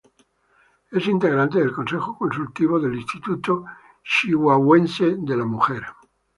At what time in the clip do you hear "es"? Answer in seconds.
0.89-1.05